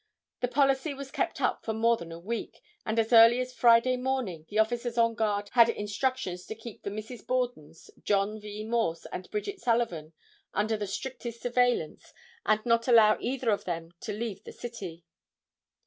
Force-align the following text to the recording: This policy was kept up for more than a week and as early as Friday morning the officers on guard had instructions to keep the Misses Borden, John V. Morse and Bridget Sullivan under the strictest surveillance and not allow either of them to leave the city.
This 0.39 0.49
policy 0.49 0.95
was 0.95 1.11
kept 1.11 1.39
up 1.41 1.63
for 1.63 1.73
more 1.73 1.95
than 1.95 2.11
a 2.11 2.17
week 2.17 2.63
and 2.87 2.97
as 2.97 3.13
early 3.13 3.39
as 3.39 3.53
Friday 3.53 3.97
morning 3.97 4.47
the 4.49 4.57
officers 4.57 4.97
on 4.97 5.13
guard 5.13 5.49
had 5.51 5.69
instructions 5.69 6.47
to 6.47 6.55
keep 6.55 6.81
the 6.81 6.89
Misses 6.89 7.21
Borden, 7.21 7.71
John 8.01 8.39
V. 8.41 8.65
Morse 8.65 9.05
and 9.11 9.29
Bridget 9.29 9.61
Sullivan 9.61 10.13
under 10.55 10.75
the 10.75 10.87
strictest 10.87 11.41
surveillance 11.43 12.15
and 12.47 12.65
not 12.65 12.87
allow 12.87 13.15
either 13.19 13.51
of 13.51 13.65
them 13.65 13.91
to 13.99 14.11
leave 14.11 14.43
the 14.43 14.53
city. 14.53 15.05